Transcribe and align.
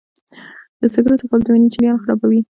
د 0.79 0.81
سګرټ 0.93 1.17
څکول 1.21 1.41
د 1.43 1.47
وینې 1.53 1.67
جریان 1.73 1.97
خرابوي. 2.03 2.41